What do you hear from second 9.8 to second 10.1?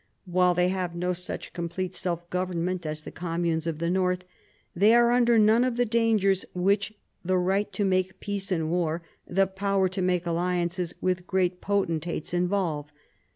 to